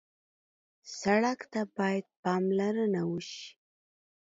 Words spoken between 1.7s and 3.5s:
باید پاملرنه وشي.